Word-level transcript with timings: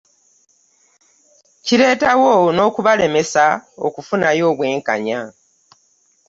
Kireetawo 1.65 2.31
n'okubalemesa 2.55 3.45
okufunayo 3.87 4.43
obwenkanya. 4.51 5.19